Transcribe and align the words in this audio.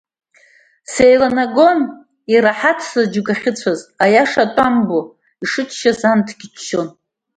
Сеиланагон 0.91 1.79
ираҳаҭӡа 2.33 3.01
џьоук 3.11 3.27
ахьыцәаз, 3.33 3.79
аиаша 4.03 4.41
атәамбо, 4.45 4.99
ишыччац 5.43 5.99
анҭгьы 6.11 6.47
ччон. 6.53 6.87